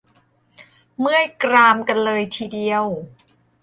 [0.99, 2.85] เมื่อยกรามกันเลยทีเดียว!